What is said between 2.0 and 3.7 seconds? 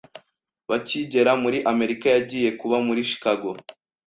yagiye kuba muri Chicago